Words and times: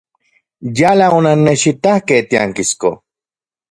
Yala 0.79 1.05
onannechitakej 1.19 2.21
tiankisko. 2.35 2.89